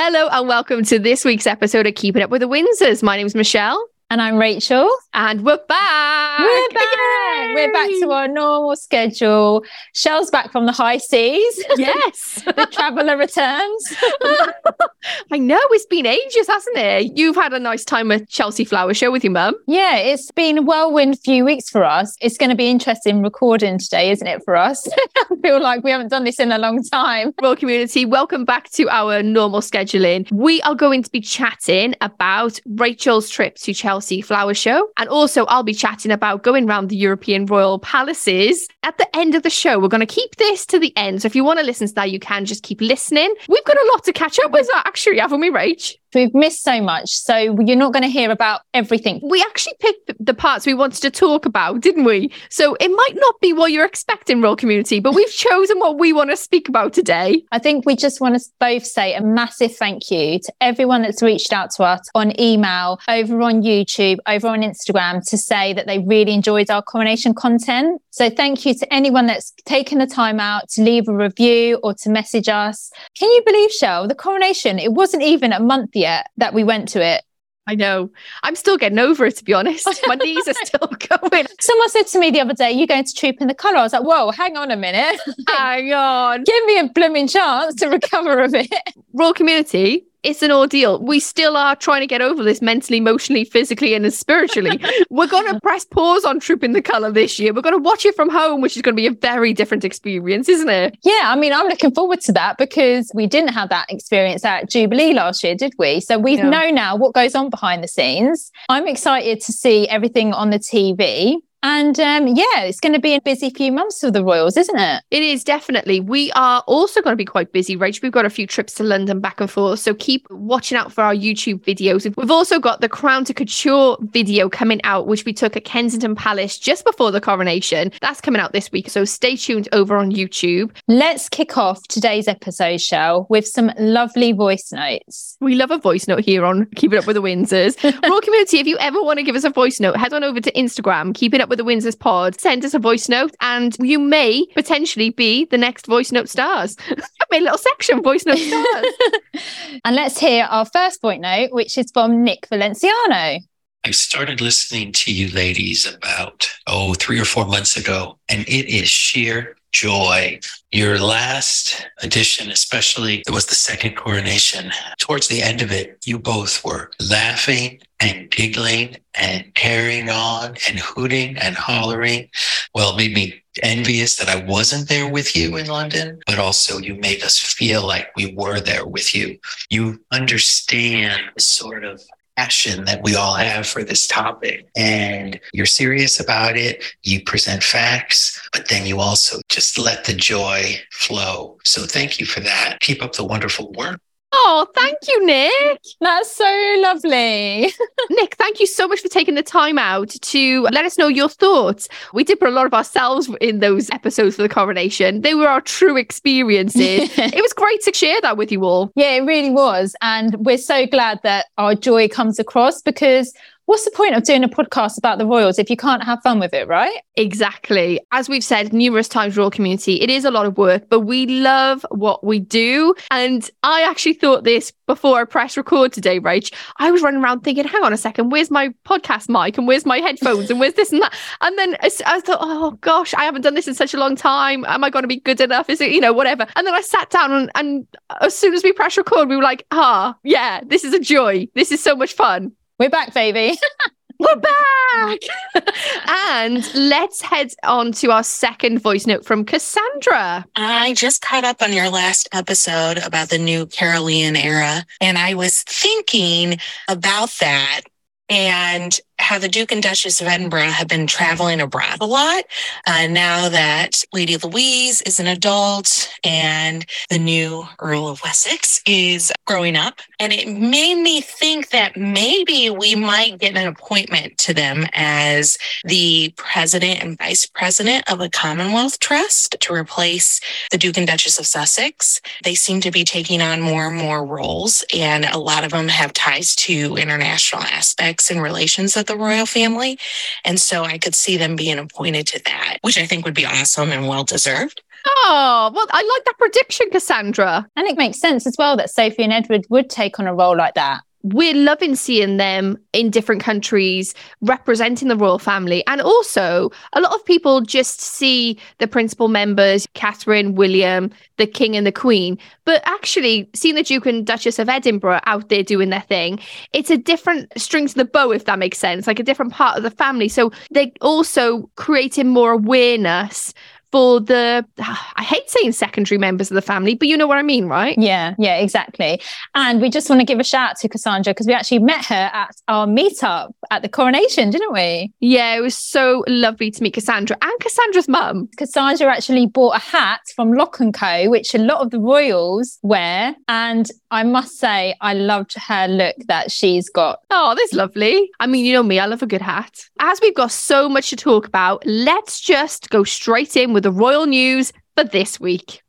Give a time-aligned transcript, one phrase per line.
[0.00, 3.02] Hello and welcome to this week's episode of Keeping Up with the Windsors.
[3.02, 3.84] My name is Michelle.
[4.10, 4.90] And I'm Rachel.
[5.12, 6.38] And we're back.
[6.40, 6.82] We're back.
[6.82, 7.52] Yay!
[7.54, 9.64] We're back to our normal schedule.
[9.94, 11.62] Shell's back from the high seas.
[11.76, 12.42] Yes.
[12.44, 13.94] the traveller returns.
[15.30, 17.18] I know it's been ages, hasn't it?
[17.18, 19.54] You've had a nice time at Chelsea Flower Show with your mum.
[19.66, 22.16] Yeah, it's been a whirlwind few weeks for us.
[22.20, 24.88] It's going to be interesting recording today, isn't it, for us?
[25.18, 27.32] I feel like we haven't done this in a long time.
[27.42, 30.30] Royal community, welcome back to our normal scheduling.
[30.32, 34.88] We are going to be chatting about Rachel's trip to Chelsea Chelsea Flower Show.
[34.96, 39.34] And also, I'll be chatting about going around the European royal palaces at the end
[39.34, 39.80] of the show.
[39.80, 41.22] We're going to keep this to the end.
[41.22, 43.34] So if you want to listen to that, you can just keep listening.
[43.48, 45.94] We've got a lot to catch up with, actually, haven't we, Rach?
[46.14, 47.10] We've missed so much.
[47.10, 49.20] So you're not going to hear about everything.
[49.22, 52.32] We actually picked the parts we wanted to talk about, didn't we?
[52.50, 56.12] So it might not be what you're expecting, Royal Community, but we've chosen what we
[56.12, 57.42] want to speak about today.
[57.52, 61.22] I think we just want to both say a massive thank you to everyone that's
[61.22, 65.86] reached out to us on email, over on YouTube, over on Instagram to say that
[65.86, 68.00] they really enjoyed our coronation content.
[68.10, 71.94] So thank you to anyone that's taken the time out to leave a review or
[71.94, 72.90] to message us.
[73.16, 76.88] Can you believe, Shell, the coronation, it wasn't even a month yet that we went
[76.90, 77.22] to it.
[77.68, 78.10] I know.
[78.42, 79.86] I'm still getting over it, to be honest.
[80.06, 80.88] My knees are still
[81.20, 81.46] going.
[81.60, 83.76] Someone said to me the other day, You're going to trooping the colour.
[83.76, 85.20] I was like, Whoa, hang on a minute.
[85.48, 86.44] hang on.
[86.44, 88.72] Give me a blooming chance to recover a bit.
[89.12, 91.02] Royal community, it's an ordeal.
[91.02, 94.80] We still are trying to get over this mentally, emotionally, physically, and spiritually.
[95.10, 97.52] We're going to press pause on Trooping the Colour this year.
[97.52, 99.84] We're going to watch it from home, which is going to be a very different
[99.84, 100.96] experience, isn't it?
[101.04, 104.68] Yeah, I mean, I'm looking forward to that because we didn't have that experience at
[104.68, 106.00] Jubilee last year, did we?
[106.00, 106.48] So we yeah.
[106.48, 108.50] know now what goes on behind the scenes.
[108.68, 111.36] I'm excited to see everything on the TV.
[111.62, 114.78] And um, yeah, it's going to be a busy few months for the Royals, isn't
[114.78, 115.02] it?
[115.10, 116.00] It is definitely.
[116.00, 118.00] We are also going to be quite busy, Rach.
[118.00, 119.80] We've got a few trips to London back and forth.
[119.80, 122.16] So keep watching out for our YouTube videos.
[122.16, 126.14] We've also got the Crown to Couture video coming out, which we took at Kensington
[126.14, 127.90] Palace just before the coronation.
[128.00, 128.88] That's coming out this week.
[128.88, 130.70] So stay tuned over on YouTube.
[130.86, 135.36] Let's kick off today's episode, Shell, with some lovely voice notes.
[135.40, 137.82] We love a voice note here on Keeping Up with the Windsors.
[138.08, 140.40] Royal community, if you ever want to give us a voice note, head on over
[140.40, 143.98] to Instagram, Keeping Up with the Windsors pod, send us a voice note, and you
[143.98, 146.76] may potentially be the next voice note stars.
[147.30, 148.86] made a little section, voice note stars.
[149.84, 153.40] and let's hear our first voice note, which is from Nick Valenciano.
[153.84, 158.66] I started listening to you ladies about, oh, three or four months ago, and it
[158.66, 160.40] is sheer joy.
[160.72, 164.72] Your last edition, especially, it was the second coronation.
[164.98, 170.78] Towards the end of it, you both were laughing and giggling and carrying on and
[170.78, 172.28] hooting and hollering.
[172.74, 176.94] Well, made me envious that I wasn't there with you in London, but also you
[176.94, 179.38] made us feel like we were there with you.
[179.70, 182.00] You understand the sort of
[182.36, 184.68] passion that we all have for this topic.
[184.76, 186.84] And you're serious about it.
[187.02, 191.58] You present facts, but then you also just let the joy flow.
[191.64, 192.78] So thank you for that.
[192.80, 194.00] Keep up the wonderful work.
[194.30, 195.80] Oh, thank you, Nick.
[196.00, 197.72] That's so lovely.
[198.10, 201.30] Nick, thank you so much for taking the time out to let us know your
[201.30, 201.88] thoughts.
[202.12, 205.22] We did put a lot of ourselves in those episodes for the coronation.
[205.22, 207.10] They were our true experiences.
[207.18, 208.92] it was great to share that with you all.
[208.96, 209.96] Yeah, it really was.
[210.02, 213.32] And we're so glad that our joy comes across because
[213.68, 216.40] what's the point of doing a podcast about the Royals if you can't have fun
[216.40, 217.02] with it, right?
[217.16, 218.00] Exactly.
[218.12, 221.26] As we've said numerous times, Royal community, it is a lot of work, but we
[221.26, 222.94] love what we do.
[223.10, 226.50] And I actually thought this before I press record today, Rach.
[226.78, 229.84] I was running around thinking, hang on a second, where's my podcast mic and where's
[229.84, 231.14] my headphones and where's this and that?
[231.42, 234.16] And then I, I thought, oh gosh, I haven't done this in such a long
[234.16, 234.64] time.
[234.64, 235.68] Am I going to be good enough?
[235.68, 236.46] Is it, you know, whatever?
[236.56, 237.86] And then I sat down and, and
[238.22, 241.48] as soon as we press record, we were like, ah, yeah, this is a joy.
[241.54, 242.52] This is so much fun.
[242.78, 243.58] We're back, baby.
[244.20, 245.18] We're back.
[246.08, 250.46] and let's head on to our second voice note from Cassandra.
[250.54, 255.34] I just caught up on your last episode about the new Carolean era, and I
[255.34, 257.80] was thinking about that.
[258.28, 262.44] And how the Duke and Duchess of Edinburgh have been traveling abroad a lot
[262.86, 269.30] uh, now that Lady Louise is an adult and the new Earl of Wessex is
[269.44, 270.00] growing up.
[270.18, 275.58] And it made me think that maybe we might get an appointment to them as
[275.84, 280.40] the president and vice president of a Commonwealth Trust to replace
[280.70, 282.22] the Duke and Duchess of Sussex.
[282.44, 285.88] They seem to be taking on more and more roles, and a lot of them
[285.88, 289.98] have ties to international aspects and relations of the royal family.
[290.44, 293.44] And so I could see them being appointed to that, which I think would be
[293.44, 294.82] awesome and well deserved.
[295.06, 297.68] Oh, well, I like that prediction, Cassandra.
[297.76, 300.56] And it makes sense as well that Sophie and Edward would take on a role
[300.56, 305.84] like that we're loving seeing them in different countries representing the royal family.
[305.86, 311.76] And also, a lot of people just see the principal members, Catherine, William, the King,
[311.76, 312.38] and the Queen.
[312.64, 316.38] But actually, seeing the Duke and Duchess of Edinburgh out there doing their thing,
[316.72, 319.76] it's a different string to the bow, if that makes sense, like a different part
[319.76, 320.28] of the family.
[320.28, 323.54] So they're also creating more awareness
[323.90, 327.42] for the I hate saying secondary members of the family, but you know what I
[327.42, 327.96] mean, right?
[327.98, 329.20] Yeah, yeah, exactly.
[329.54, 332.04] And we just want to give a shout out to Cassandra because we actually met
[332.06, 335.12] her at our meetup at the coronation, didn't we?
[335.20, 338.48] Yeah, it was so lovely to meet Cassandra and Cassandra's mum.
[338.56, 342.78] Cassandra actually bought a hat from Lock and Co, which a lot of the royals
[342.82, 347.20] wear, and I must say I loved her look that she's got.
[347.30, 348.30] Oh, that's lovely.
[348.40, 349.84] I mean, you know me, I love a good hat.
[350.00, 353.92] As we've got so much to talk about, let's just go straight in with the
[353.92, 355.82] royal news for this week.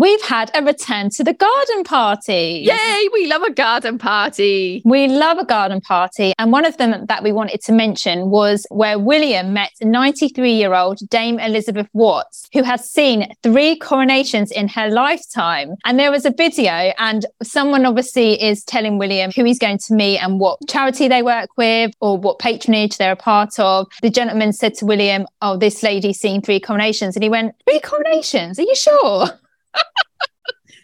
[0.00, 2.64] We've had a return to the garden party.
[2.66, 4.80] Yay, we love a garden party.
[4.86, 6.32] We love a garden party.
[6.38, 10.72] And one of them that we wanted to mention was where William met 93 year
[10.72, 15.74] old Dame Elizabeth Watts, who has seen three coronations in her lifetime.
[15.84, 19.92] And there was a video, and someone obviously is telling William who he's going to
[19.92, 23.86] meet and what charity they work with or what patronage they're a part of.
[24.00, 27.16] The gentleman said to William, Oh, this lady's seen three coronations.
[27.16, 28.58] And he went, Three coronations?
[28.58, 29.26] Are you sure?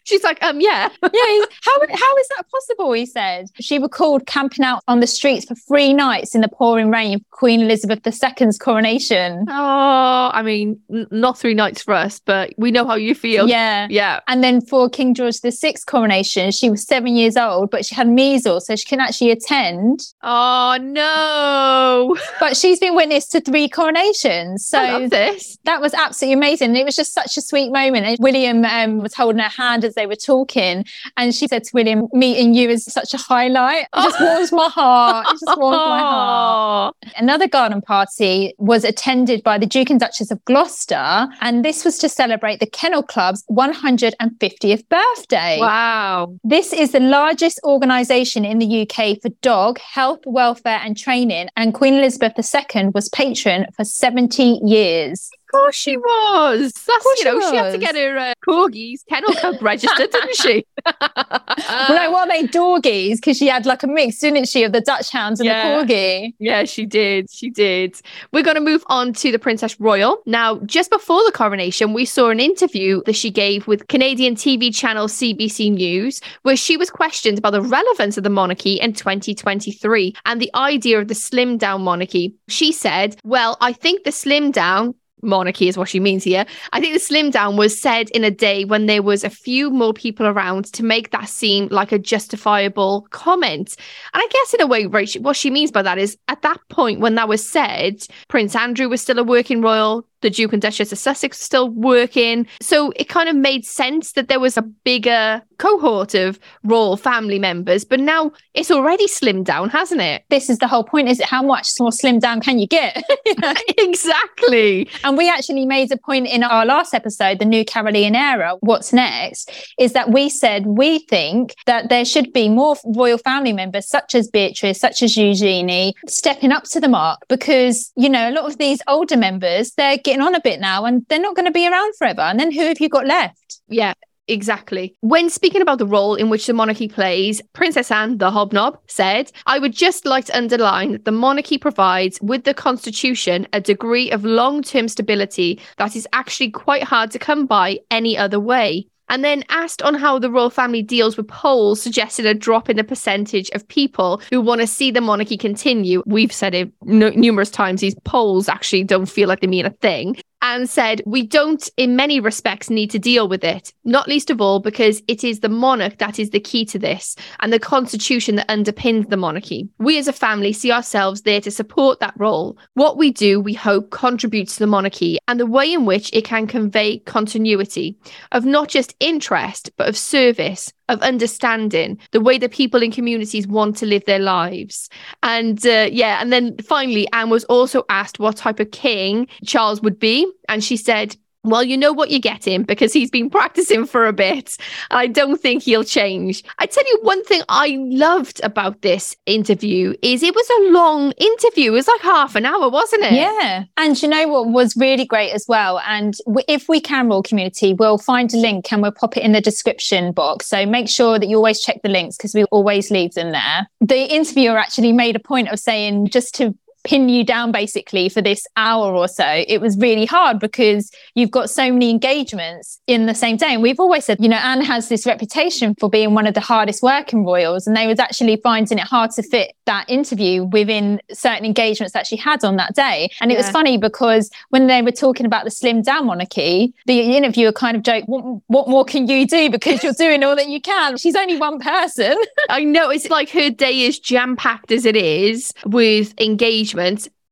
[0.07, 0.89] She's like, um, yeah.
[1.03, 1.45] yeah.
[1.63, 2.93] How, how is that possible?
[2.93, 3.49] He said.
[3.61, 7.25] She recalled camping out on the streets for three nights in the pouring rain for
[7.31, 9.47] Queen Elizabeth II's coronation.
[9.49, 13.49] Oh, I mean, n- not three nights for us, but we know how you feel.
[13.49, 13.89] Yeah.
[13.91, 14.21] Yeah.
[14.29, 18.09] And then for King George VI's coronation, she was seven years old, but she had
[18.09, 20.01] measles, so she can actually attend.
[20.23, 22.17] Oh, no.
[22.39, 24.67] But she's been witness to three coronations.
[24.67, 25.59] So this.
[25.65, 26.69] That was absolutely amazing.
[26.69, 28.07] And it was just such a sweet moment.
[28.07, 30.85] And William um, was holding her hand as they were talking.
[31.17, 33.87] And she said to William, meeting you is such a highlight.
[33.95, 35.27] It just warms my heart.
[35.27, 36.97] It just warms my heart.
[37.17, 41.27] Another garden party was attended by the Duke and Duchess of Gloucester.
[41.41, 45.59] And this was to celebrate the Kennel Club's 150th birthday.
[45.61, 46.39] Wow.
[46.45, 51.49] This is the largest organisation in the UK for dog health, welfare, and training.
[51.57, 56.73] And Queen Elizabeth II was patron for 70 years course she was.
[56.73, 60.37] That's you know, she, she, had to get her uh, corgis kennel club registered, didn't
[60.37, 60.67] she?
[61.09, 63.17] well, no, what they dorgies?
[63.17, 65.85] Because she had like a mix, didn't she, of the dachshunds and yeah.
[65.85, 66.35] the corgi?
[66.39, 67.31] Yeah, she did.
[67.31, 68.01] She did.
[68.33, 70.19] We're going to move on to the Princess Royal.
[70.27, 74.75] Now, just before the coronation, we saw an interview that she gave with Canadian TV
[74.75, 80.15] channel CBC News, where she was questioned about the relevance of the monarchy in 2023
[80.25, 82.35] and the idea of the slim down monarchy.
[82.49, 84.95] She said, Well, I think the slim down
[85.27, 86.47] monarchy is what she means here.
[86.73, 89.71] I think the slim down was said in a day when there was a few
[89.71, 93.77] more people around to make that seem like a justifiable comment.
[94.15, 96.61] And I guess in a way, right, what she means by that is at that
[96.71, 100.61] point when that was said, Prince Andrew was still a working royal the Duke and
[100.61, 102.49] Duchess of Sussex still working.
[102.61, 107.39] So it kind of made sense that there was a bigger cohort of royal family
[107.39, 110.25] members, but now it's already slimmed down, hasn't it?
[110.29, 113.05] This is the whole point, is how much more slimmed down can you get?
[113.79, 114.91] exactly.
[115.05, 118.93] And we actually made a point in our last episode, the new Carolean era, what's
[118.93, 123.89] next, is that we said we think that there should be more royal family members
[123.89, 128.33] such as Beatrice, such as Eugenie, stepping up to the mark because, you know, a
[128.33, 131.47] lot of these older members, they're getting on a bit now and they're not going
[131.47, 132.23] to be around forever.
[132.23, 133.61] And then who have you got left?
[133.69, 133.95] Yeah.
[134.29, 134.97] Exactly.
[135.03, 139.31] When speaking about the role in which the monarchy plays, Princess Anne, the hobnob, said,
[139.47, 144.11] I would just like to underline that the monarchy provides, with the constitution, a degree
[144.11, 148.89] of long term stability that is actually quite hard to come by any other way
[149.09, 152.77] and then asked on how the royal family deals with polls suggested a drop in
[152.77, 156.03] the percentage of people who want to see the monarchy continue.
[156.07, 159.71] We've said it n- numerous times, these polls actually don't feel like they mean a
[159.71, 160.17] thing.
[160.43, 164.41] And said, We don't, in many respects, need to deal with it, not least of
[164.41, 168.37] all because it is the monarch that is the key to this and the constitution
[168.37, 169.69] that underpins the monarchy.
[169.79, 172.57] We as a family see ourselves there to support that role.
[172.75, 176.25] What we do, we hope, contributes to the monarchy and the way in which it
[176.25, 177.97] can convey continuity
[178.33, 183.47] of not just interest, but of service, of understanding the way that people in communities
[183.47, 184.89] want to live their lives.
[185.23, 189.81] And uh, yeah, and then finally, Anne was also asked what type of king Charles
[189.83, 190.27] would be.
[190.49, 191.17] And she said,
[191.47, 194.57] well, you know what you're getting because he's been practicing for a bit.
[194.91, 196.43] I don't think he'll change.
[196.59, 201.13] I tell you one thing I loved about this interview is it was a long
[201.13, 201.71] interview.
[201.71, 203.13] It was like half an hour, wasn't it?
[203.13, 203.65] Yeah.
[203.77, 205.81] And you know what was really great as well?
[205.87, 206.17] And
[206.49, 209.41] if we can, Royal Community, we'll find a link and we'll pop it in the
[209.41, 210.47] description box.
[210.47, 213.69] So make sure that you always check the links because we always leave them there.
[213.81, 218.23] The interviewer actually made a point of saying just to pin you down basically for
[218.23, 223.07] this hour or so, it was really hard because you've got so many engagements in
[223.07, 223.55] the same day.
[223.55, 226.41] And we've always said, you know, Anne has this reputation for being one of the
[226.41, 231.01] hardest working royals, and they was actually finding it hard to fit that interview within
[231.13, 233.09] certain engagements that she had on that day.
[233.21, 233.41] And it yeah.
[233.41, 237.77] was funny because when they were talking about the slim down monarchy, the interviewer kind
[237.77, 239.51] of joked, what, what more can you do?
[239.51, 240.97] Because you're doing all that you can.
[240.97, 242.17] She's only one person.
[242.49, 246.76] I know it's like her day is jam packed as it is with engagement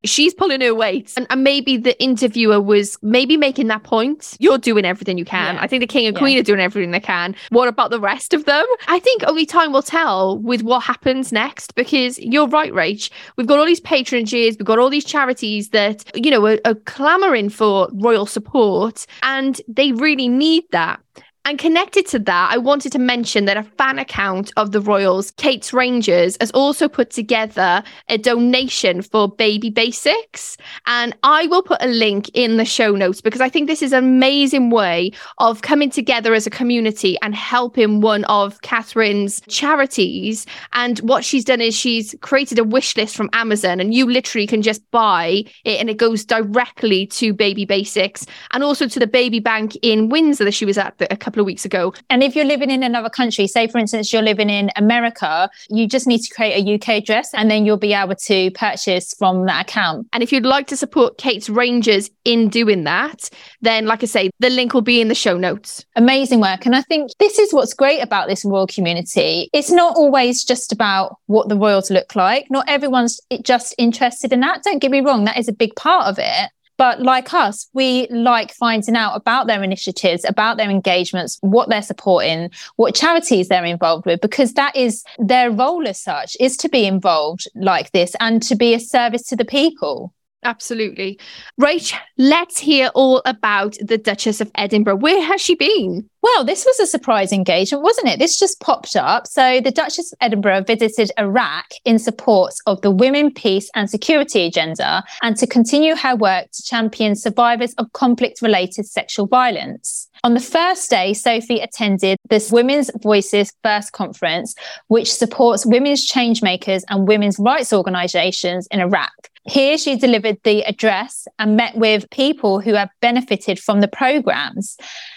[0.05, 1.13] she's pulling her weight.
[1.17, 4.37] And, and, maybe the interviewer was maybe making that point.
[4.39, 5.57] You're doing everything you can.
[5.57, 5.63] Yeah.
[5.63, 6.41] I think the king and queen yeah.
[6.41, 7.35] are doing everything they can.
[7.51, 8.65] What about the rest of them?
[8.89, 13.11] I think only time will tell with what happens next because you're right, Rach.
[13.37, 16.75] We've got all these patronages, we've got all these charities that, you know, are, are
[16.75, 21.01] clamoring for royal support and they really need that.
[21.47, 25.31] And connected to that, I wanted to mention that a fan account of the Royals,
[25.33, 30.57] Kate's Rangers, has also put together a donation for Baby Basics.
[30.87, 33.93] And I will put a link in the show notes because I think this is
[33.93, 40.47] an amazing way of coming together as a community and helping one of Catherine's charities.
[40.73, 44.47] And what she's done is she's created a wish list from Amazon, and you literally
[44.47, 49.07] can just buy it and it goes directly to Baby Basics and also to the
[49.07, 51.93] baby bank in Windsor that she was at a couple couple of weeks ago.
[52.11, 55.89] And if you're living in another country, say for instance, you're living in America, you
[55.89, 59.47] just need to create a UK address and then you'll be able to purchase from
[59.47, 60.07] that account.
[60.13, 63.31] And if you'd like to support Kate's Rangers in doing that,
[63.63, 65.85] then like I say, the link will be in the show notes.
[65.97, 66.67] Amazing work.
[66.67, 69.51] And I think this is what's great about this royal community.
[69.53, 72.47] It's not always just about what the royals look like.
[72.49, 74.63] Not everyone's just interested in that.
[74.63, 76.51] Don't get me wrong, that is a big part of it.
[76.77, 81.83] But like us, we like finding out about their initiatives, about their engagements, what they're
[81.83, 86.69] supporting, what charities they're involved with, because that is their role as such, is to
[86.69, 90.13] be involved like this and to be a service to the people.
[90.45, 91.19] Absolutely.
[91.61, 94.97] Rach, let's hear all about the Duchess of Edinburgh.
[94.97, 96.09] Where has she been?
[96.23, 98.19] Well, this was a surprise engagement, wasn't it?
[98.19, 99.27] This just popped up.
[99.27, 104.47] So, the Duchess of Edinburgh visited Iraq in support of the Women, Peace and Security
[104.47, 110.09] agenda and to continue her work to champion survivors of conflict related sexual violence.
[110.25, 114.55] On the first day, Sophie attended this Women's Voices First Conference,
[114.89, 119.13] which supports women's changemakers and women's rights organizations in Iraq.
[119.47, 124.77] Here, she delivered the address and met with people who have benefited from the programs.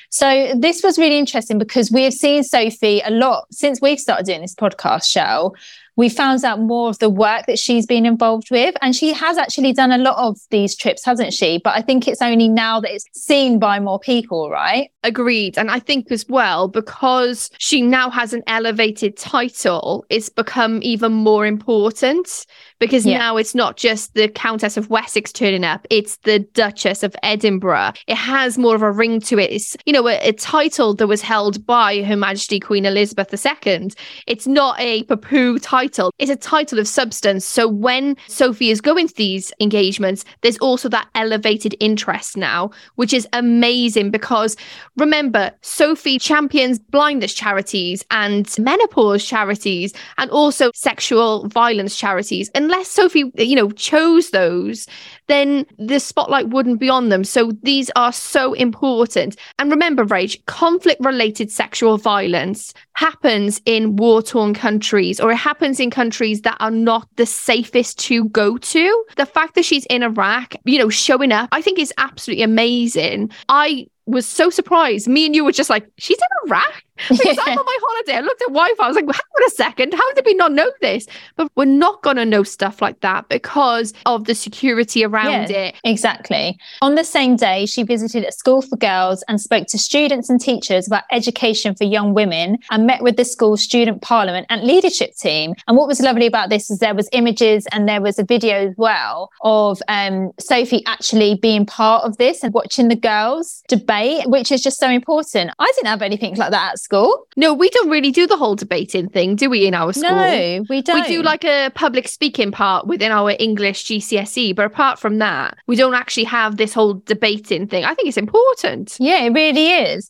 [0.10, 4.26] So, this was really interesting because we have seen Sophie a lot since we've started
[4.26, 5.54] doing this podcast show
[5.98, 8.76] we found out more of the work that she's been involved with.
[8.82, 11.58] And she has actually done a lot of these trips, hasn't she?
[11.58, 14.92] But I think it's only now that it's seen by more people, right?
[15.04, 15.58] Agreed.
[15.58, 21.12] And I think as well, because she now has an elevated title, it's become even
[21.12, 22.46] more important
[22.80, 23.18] because yeah.
[23.18, 27.94] now it's not just the Countess of Wessex turning up, it's the Duchess of Edinburgh.
[28.06, 29.52] It has more of a ring to it.
[29.52, 33.90] It's, you know, a, a title that was held by Her Majesty Queen Elizabeth II.
[34.28, 36.14] It's not a poo title title.
[36.18, 37.46] It's a title of substance.
[37.46, 43.14] So when Sophie is going to these engagements, there's also that elevated interest now, which
[43.14, 44.56] is amazing because
[44.98, 52.50] remember, Sophie champions blindness charities and menopause charities and also sexual violence charities.
[52.56, 54.88] Unless Sophie, you know, chose those,
[55.28, 57.24] then the spotlight wouldn't be on them.
[57.24, 59.36] So these are so important.
[59.60, 65.80] And remember, Rach, conflict related sexual violence happens in war torn countries or it happens
[65.80, 69.06] in countries that are not the safest to go to.
[69.16, 73.32] The fact that she's in Iraq, you know, showing up, I think is absolutely amazing.
[73.50, 75.08] I was so surprised.
[75.08, 76.84] Me and you were just like, she's in Iraq.
[77.10, 78.14] Because I'm on my holiday.
[78.18, 78.84] I looked at Wi-Fi.
[78.84, 79.94] I was like, hang on a second.
[79.94, 81.08] How did we not know this?
[81.36, 85.58] But we're not going to know stuff like that because of the security around Yeah.
[85.58, 85.76] it.
[85.84, 86.58] Exactly.
[86.82, 90.40] On the same day, she visited a school for girls and spoke to students and
[90.40, 95.16] teachers about education for young women and met with the school's student parliament and leadership
[95.16, 95.54] team.
[95.68, 98.68] And what was lovely about this is there was images and there was a video
[98.70, 104.28] as well of um, Sophie actually being part of this and watching the girls debate,
[104.30, 105.52] which is just so important.
[105.60, 106.87] I didn't have anything like that at school.
[106.92, 110.10] No, we don't really do the whole debating thing, do we, in our school?
[110.10, 111.02] No, we don't.
[111.02, 115.58] We do like a public speaking part within our English GCSE, but apart from that,
[115.68, 117.84] we don't actually have this whole debating thing.
[117.84, 118.98] I think it's important.
[119.00, 120.10] Yeah, it really is.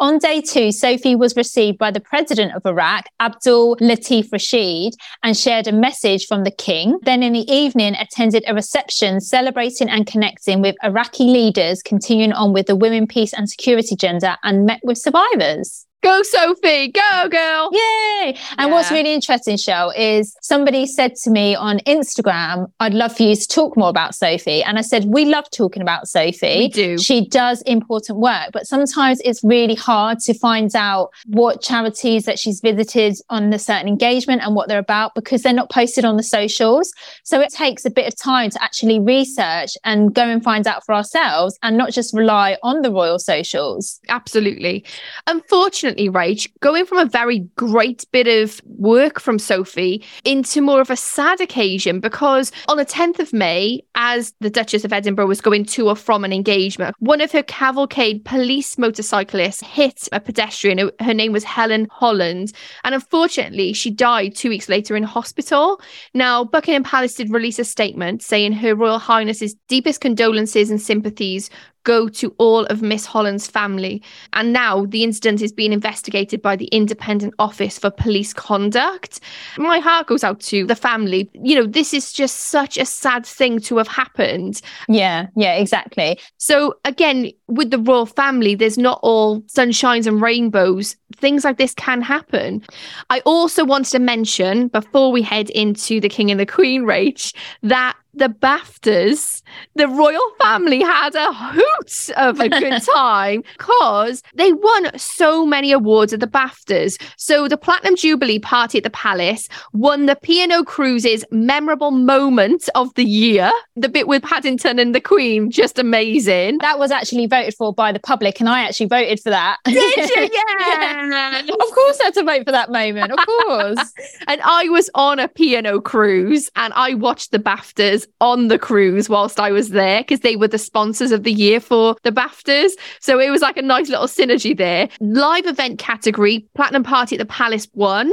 [0.00, 4.94] On day two, Sophie was received by the president of Iraq, Abdul Latif Rashid,
[5.24, 7.00] and shared a message from the king.
[7.02, 12.52] Then in the evening, attended a reception celebrating and connecting with Iraqi leaders, continuing on
[12.52, 15.87] with the women, peace and security agenda, and met with survivors.
[16.00, 16.92] Go, Sophie.
[16.92, 17.70] Go, girl.
[17.72, 18.38] Yay!
[18.56, 23.24] And what's really interesting, Shell, is somebody said to me on Instagram, I'd love for
[23.24, 24.62] you to talk more about Sophie.
[24.62, 26.58] And I said, We love talking about Sophie.
[26.58, 26.98] We do.
[26.98, 32.38] She does important work, but sometimes it's really hard to find out what charities that
[32.38, 36.16] she's visited on a certain engagement and what they're about because they're not posted on
[36.16, 36.92] the socials.
[37.24, 40.86] So it takes a bit of time to actually research and go and find out
[40.86, 43.98] for ourselves and not just rely on the royal socials.
[44.08, 44.84] Absolutely.
[45.26, 50.90] Unfortunately, Rach, going from a very great bit of work from Sophie into more of
[50.90, 55.40] a sad occasion because on the 10th of May, as the Duchess of Edinburgh was
[55.40, 60.90] going to or from an engagement, one of her cavalcade police motorcyclists hit a pedestrian.
[61.00, 62.52] Her name was Helen Holland.
[62.84, 65.80] And unfortunately, she died two weeks later in hospital.
[66.14, 71.50] Now, Buckingham Palace did release a statement saying Her Royal Highness's deepest condolences and sympathies
[71.88, 74.02] go to all of Miss Holland's family.
[74.34, 79.20] And now the incident is being investigated by the Independent Office for Police Conduct.
[79.56, 81.30] My heart goes out to the family.
[81.32, 84.60] You know, this is just such a sad thing to have happened.
[84.86, 86.20] Yeah, yeah, exactly.
[86.36, 90.94] So, again, with the royal family, there's not all sunshines and rainbows.
[91.16, 92.62] Things like this can happen.
[93.08, 97.34] I also wanted to mention before we head into the King and the Queen, Rach,
[97.62, 99.42] that the BAFTAs,
[99.74, 105.72] the royal family had a hoot of a good time because they won so many
[105.72, 107.00] awards at the BAFTAs.
[107.16, 112.92] So the Platinum Jubilee party at the Palace won the P&O Cruises memorable moment of
[112.94, 113.50] the year.
[113.76, 116.58] The bit with Paddington and the Queen, just amazing.
[116.58, 119.58] That was actually voted for by the public, and I actually voted for that.
[119.64, 120.28] Did you?
[120.58, 121.40] Yeah.
[121.40, 123.12] of course, I had to vote for that moment.
[123.12, 123.92] Of course.
[124.26, 129.08] And I was on a P&O cruise and I watched the BAFTAs on the cruise
[129.08, 132.72] whilst I was there because they were the sponsors of the year for the BAFTAs.
[133.00, 134.88] So it was like a nice little synergy there.
[135.00, 138.10] Live event category, Platinum Party at the Palace won.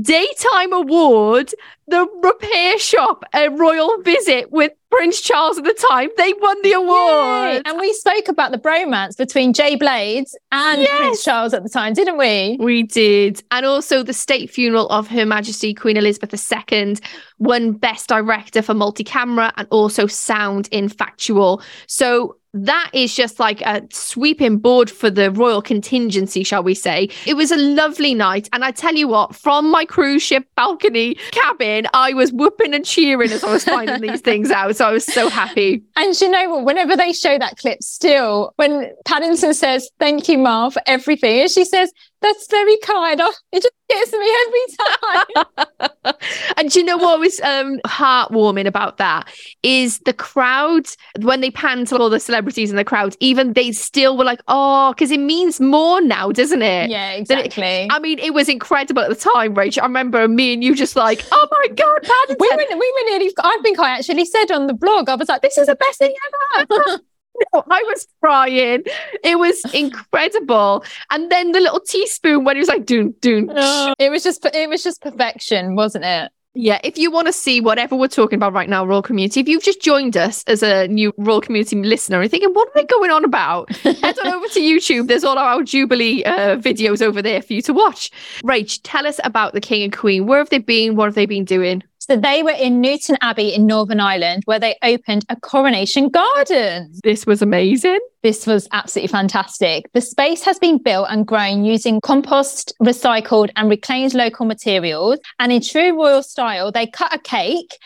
[0.00, 1.52] Daytime award,
[1.90, 6.08] the repair shop, a royal visit with Prince Charles at the time.
[6.16, 6.74] They won the Yay.
[6.74, 7.62] award.
[7.64, 10.98] And we spoke about the bromance between Jay Blades and Yes.
[11.00, 12.56] Prince Charles at the time, didn't we?
[12.58, 13.42] We did.
[13.50, 16.34] And also the state funeral of Her Majesty Queen Elizabeth
[16.72, 16.96] II
[17.38, 21.62] won Best Director for multi camera and also sound in factual.
[21.86, 27.08] So that is just like a sweeping board for the royal contingency, shall we say.
[27.26, 28.48] It was a lovely night.
[28.52, 32.84] And I tell you what, from my cruise ship balcony cabin, I was whooping and
[32.84, 34.76] cheering as I was finding these things out.
[34.76, 35.82] So I was so happy.
[35.96, 36.64] And you know what?
[36.64, 41.50] Whenever they show that clip, still, when Paddington says, Thank you, Ma, for everything, and
[41.50, 43.20] she says, That's very kind.
[43.22, 45.56] Oh, it just gets me every
[46.04, 46.14] time.
[46.56, 49.28] and do you know what was um heartwarming about that
[49.62, 50.86] is the crowd
[51.20, 54.40] when they panned to all the celebrities in the crowd even they still were like
[54.48, 57.88] oh because it means more now doesn't it yeah, Then it- exactly.
[57.90, 59.82] I mean, it was incredible at the time, Rachel.
[59.82, 62.36] I remember me and you just like, oh my God, Paddington.
[62.38, 65.28] we were, we were nearly, I think I actually said on the blog, I was
[65.28, 66.14] like, This is the best thing
[66.58, 67.00] ever.
[67.54, 68.84] I was crying.
[69.24, 70.84] It was incredible.
[71.10, 73.50] And then the little teaspoon when he was like, doon, doon.
[73.54, 76.32] Oh, it was just, it was just perfection, wasn't it?
[76.54, 79.48] Yeah, if you want to see whatever we're talking about right now, Royal Community, if
[79.48, 82.84] you've just joined us as a new Royal Community listener and thinking, what are they
[82.84, 83.70] going on about?
[83.76, 85.06] Head on over to YouTube.
[85.06, 88.10] There's all our Jubilee uh, videos over there for you to watch.
[88.42, 90.26] Rach, tell us about the King and Queen.
[90.26, 90.96] Where have they been?
[90.96, 91.84] What have they been doing?
[92.10, 96.92] So they were in Newtownabbey in Northern Ireland, where they opened a coronation garden.
[97.04, 98.00] This was amazing.
[98.24, 99.88] This was absolutely fantastic.
[99.92, 105.20] The space has been built and grown using compost, recycled, and reclaimed local materials.
[105.38, 107.78] And in true royal style, they cut a cake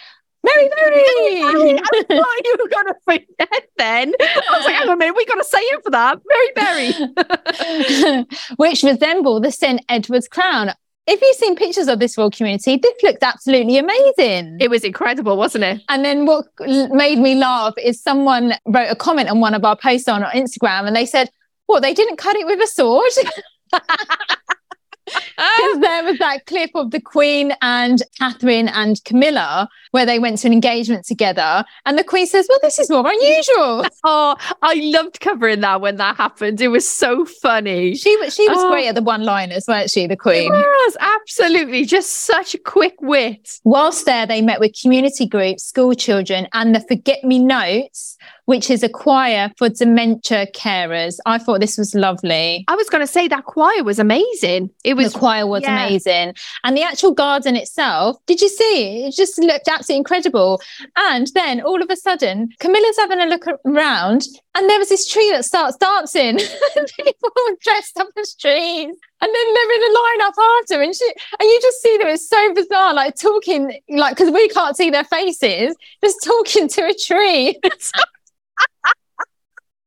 [0.44, 1.04] Mary, Mary.
[1.78, 4.12] I thought you were going to forget then.
[4.20, 6.18] I was like, hang on a minute, we got to say it for that.
[6.56, 6.94] Mary,
[8.16, 8.26] Mary.
[8.56, 9.82] Which resemble the St.
[9.88, 10.72] Edward's crown.
[11.06, 14.56] If you've seen pictures of this royal community, this looked absolutely amazing.
[14.58, 15.82] It was incredible, wasn't it?
[15.90, 19.76] And then what made me laugh is someone wrote a comment on one of our
[19.76, 21.30] posts on Instagram and they said,
[21.66, 23.12] What, they didn't cut it with a sword?
[25.06, 30.38] Because there was that clip of the Queen and Catherine and Camilla where they went
[30.38, 31.64] to an engagement together.
[31.86, 33.86] And the Queen says, Well, this is more unusual.
[34.06, 36.60] Oh, I loved covering that when that happened.
[36.60, 37.94] It was so funny.
[37.94, 38.70] She, wa- she was Oh.
[38.70, 40.50] great at the one liners, weren't she, the Queen?
[40.52, 43.60] Was absolutely just such a quick wit.
[43.64, 48.70] Whilst there, they met with community groups, school children, and the Forget Me Notes, which
[48.70, 51.18] is a choir for dementia carers.
[51.26, 52.64] I thought this was lovely.
[52.68, 54.70] I was going to say that choir was amazing.
[54.84, 55.84] It was the choir was yeah.
[55.84, 56.34] amazing.
[56.62, 59.06] And the actual garden itself, did you see?
[59.06, 60.60] It just looked absolutely incredible.
[60.96, 64.26] And then all of a sudden, Camilla's having a look around
[64.56, 66.38] and there was this tree that starts dancing.
[66.96, 67.30] People
[67.60, 68.96] dressed up as trees.
[69.20, 72.08] And then they're in a line up after, and she, and you just see them.
[72.08, 76.86] It's so bizarre, like talking, like because we can't see their faces, just talking to
[76.86, 77.58] a tree.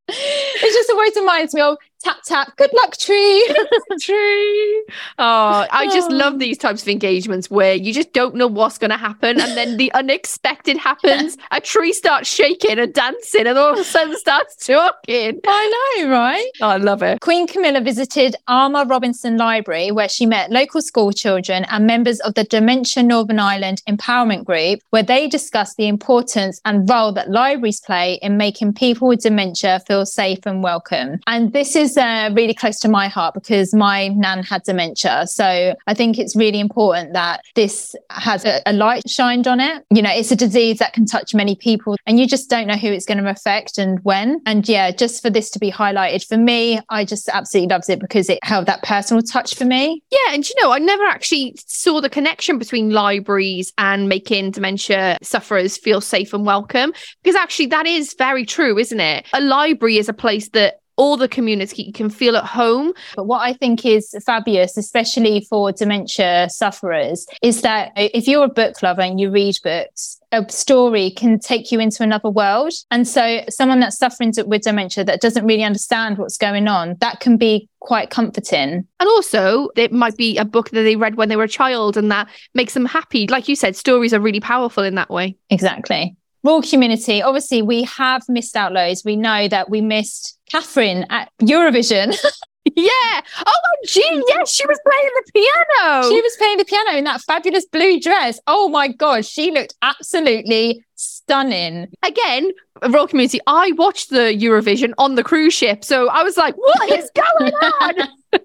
[0.08, 2.56] it just always reminds me of tap tap.
[2.56, 3.46] Good luck, tree.
[4.00, 4.84] tree
[5.18, 6.14] Oh, I just Oh.
[6.14, 9.56] love these types of engagements where you just don't know what's going to happen, and
[9.56, 11.36] then the unexpected happens.
[11.50, 15.40] A tree starts shaking and dancing, and all of a sudden starts talking.
[15.46, 16.50] I know, right?
[16.60, 17.20] Oh, I love it.
[17.20, 22.34] Queen Camilla visited Armagh Robinson Library, where she met local school children and members of
[22.34, 27.80] the Dementia Northern Ireland Empowerment Group, where they discussed the importance and role that libraries
[27.80, 31.20] play in making people with dementia feel safe and welcome.
[31.26, 35.26] And this is uh, really close to my heart because my nan had dementia.
[35.26, 39.84] So I think it's really important that this has a, a light shined on it.
[39.90, 42.76] You know, it's a disease that can touch many people, and you just don't know
[42.76, 44.40] who it's going to affect and when.
[44.46, 48.00] And yeah, just for this to be highlighted for me, I just absolutely loved it
[48.00, 50.02] because it held that personal touch for me.
[50.10, 55.18] Yeah, and you know, I never actually saw the connection between libraries and making dementia
[55.22, 59.26] sufferers feel safe and welcome because actually that is very true, isn't it?
[59.32, 62.92] A library is a place that all the community you can feel at home.
[63.16, 68.48] But what I think is fabulous, especially for dementia sufferers, is that if you're a
[68.48, 72.74] book lover and you read books, a story can take you into another world.
[72.90, 77.20] And so, someone that's suffering with dementia that doesn't really understand what's going on, that
[77.20, 78.86] can be quite comforting.
[79.00, 81.96] And also, it might be a book that they read when they were a child
[81.96, 83.26] and that makes them happy.
[83.28, 85.36] Like you said, stories are really powerful in that way.
[85.48, 86.16] Exactly.
[86.44, 89.02] Royal community, obviously, we have missed out loads.
[89.04, 92.16] We know that we missed Catherine at Eurovision.
[92.76, 93.20] Yeah.
[93.46, 96.02] Oh, my gee, yes, she was playing the piano.
[96.10, 98.38] she was playing the piano in that fabulous blue dress.
[98.46, 101.88] Oh my God, she looked absolutely stunning.
[102.02, 102.50] Again,
[102.86, 105.84] Royal Community, I watched the Eurovision on the cruise ship.
[105.84, 108.08] So I was like, what is going on?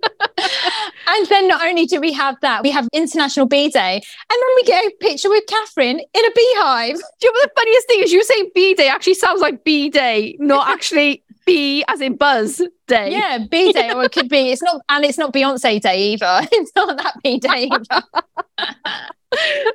[1.07, 3.95] And then not only do we have that, we have International Bee Day.
[3.95, 6.95] And then we get a picture with Catherine in a beehive.
[6.95, 8.11] Do you know what the funniest thing is?
[8.13, 12.61] You saying B Day actually sounds like B Day, not actually B as in Buzz
[12.87, 13.11] Day.
[13.11, 16.47] Yeah, B Day, or it could be, it's not, and it's not Beyonce Day either.
[16.51, 18.03] It's not that B Day either.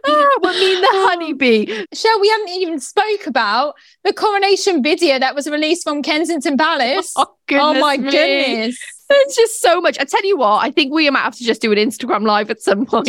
[0.07, 1.85] Ah, what mean the honeybee?
[1.93, 7.15] Shell, we haven't even spoke about the coronation video that was released from Kensington Palace.
[7.51, 8.11] Oh, oh my me.
[8.11, 8.79] goodness.
[9.09, 9.97] It's just so much.
[9.99, 12.51] I tell you what, I think we might have to just do an Instagram live
[12.51, 13.09] at some point.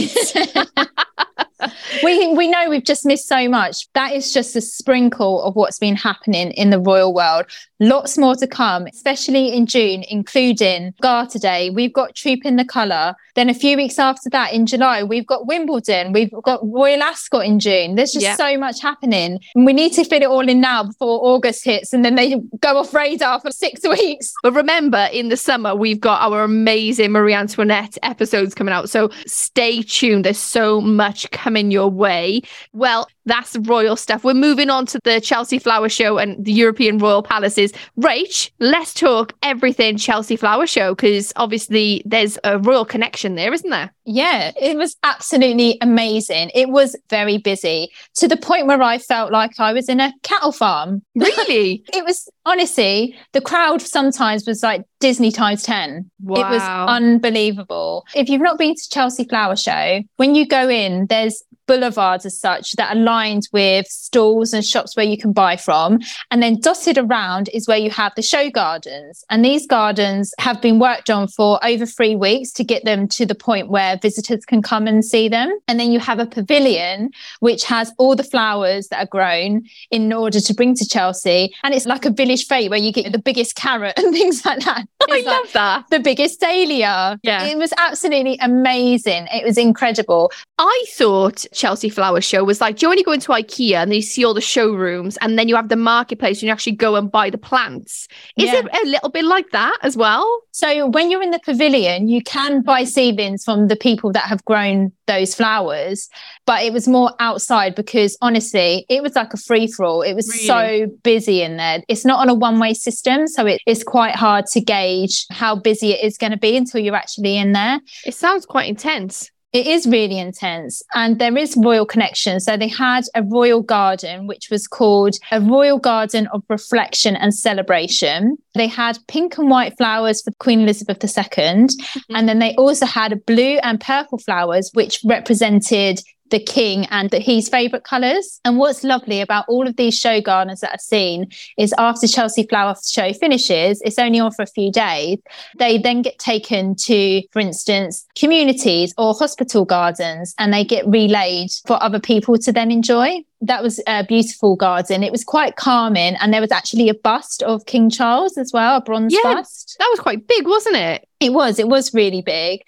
[2.03, 3.91] we we know we've just missed so much.
[3.95, 7.47] That is just a sprinkle of what's been happening in the royal world.
[7.79, 11.69] Lots more to come, especially in June, including Garter Day.
[11.69, 13.15] We've got Trooping the Colour.
[13.35, 16.11] Then a few weeks after that, in July, we've got Wimbledon.
[16.11, 17.95] We've got Royal Ascot in June.
[17.95, 18.35] There's just Yeah.
[18.35, 19.39] so much happening.
[19.55, 22.35] And we need to fit it all in now before August hits and then they
[22.59, 24.33] go off radar for six weeks.
[24.43, 28.89] But remember, in the summer, we've got our amazing Marie Antoinette episodes coming out.
[28.89, 30.25] So stay tuned.
[30.25, 32.41] There's so much coming your way.
[32.73, 34.23] Well, that's royal stuff.
[34.23, 37.71] We're moving on to the Chelsea Flower Show and the European Royal Palaces.
[37.99, 43.69] Rach, let's talk everything Chelsea Flower Show because obviously there's a royal connection there, isn't
[43.69, 43.93] there?
[44.05, 46.49] Yeah, it was absolutely amazing.
[46.55, 50.13] It was very busy to the point where I felt like I was in a
[50.23, 51.03] cattle farm.
[51.29, 51.83] Really?
[51.93, 56.09] It was honestly, the crowd sometimes was like Disney times 10.
[56.21, 56.39] wow.
[56.39, 58.05] It was unbelievable.
[58.15, 62.35] If you've not been to Chelsea Flower Show, when you go in, there's boulevards as
[62.37, 65.99] such that are lined with stalls and shops where you can buy from.
[66.31, 69.23] And then dotted around is where you have the show gardens.
[69.29, 73.23] And these gardens have been worked on for over three weeks to get them to
[73.23, 75.55] the point where visitors can come and see them.
[75.67, 80.11] And then you have a pavilion which has all the flowers that are grown in
[80.11, 81.53] order to bring to Chelsea.
[81.63, 84.61] And it's like a village fete where you get the biggest carrot and things like
[84.65, 84.87] that.
[85.01, 85.85] I like love that.
[85.91, 87.19] the biggest dahlia.
[87.21, 87.45] Yeah.
[87.45, 89.27] It was absolutely amazing.
[89.31, 90.31] It was incredible.
[90.57, 93.97] I thought Chelsea Flower Show was like, do you only go into IKEA and then
[93.97, 96.95] you see all the showrooms and then you have the marketplace and you actually go
[96.95, 98.07] and buy the plants?
[98.37, 98.59] Is Yeah.
[98.59, 100.25] it a little bit like that as well?
[100.51, 104.43] So when you're in the pavilion, you can buy seedlings from the people that have
[104.45, 106.07] grown those flowers,
[106.45, 110.01] but it was more outside because honestly, it was like a free for all.
[110.01, 111.83] It was so busy in there.
[111.89, 115.55] It's not on a one way system, so it, it's quite hard to gauge how
[115.55, 117.81] busy it is going to be until you're actually in there.
[118.05, 119.29] It sounds quite intense.
[119.51, 122.39] It is really intense and there is royal connection.
[122.39, 127.33] So they had a royal garden, which was called a royal garden of reflection and
[127.33, 128.37] celebration.
[128.53, 131.09] They had pink and white flowers for Queen Elizabeth II.
[131.09, 132.15] Mm-hmm.
[132.15, 137.21] And then they also had blue and purple flowers, which represented the king and that
[137.21, 138.39] his favorite colors.
[138.45, 142.43] And what's lovely about all of these show gardens that I've seen is after Chelsea
[142.47, 145.17] Flower Show finishes, it's only on for a few days.
[145.57, 151.51] They then get taken to, for instance, communities or hospital gardens and they get relayed
[151.65, 153.23] for other people to then enjoy.
[153.41, 155.01] That was a beautiful garden.
[155.03, 156.15] It was quite calming.
[156.15, 159.33] And there was actually a bust of King Charles as well, a bronze Yeah.
[159.35, 159.77] bust.
[159.79, 161.07] That was quite big, wasn't it?
[161.21, 162.61] It was, it was really big.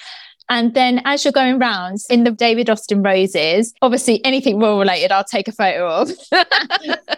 [0.51, 5.09] And then as you're going round in the David Austin roses, obviously anything royal related,
[5.09, 6.11] I'll take a photo of.